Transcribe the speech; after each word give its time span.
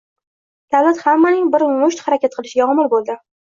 davlat– 0.75 1.03
hammaning 1.03 1.53
bir 1.57 1.67
musht 1.75 1.79
bo‘lib 1.85 2.05
harakat 2.11 2.41
qilishiga 2.41 2.69
omil 2.77 2.95
bo‘ldi 2.99 3.23